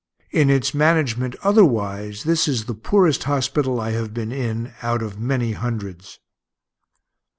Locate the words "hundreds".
5.51-6.17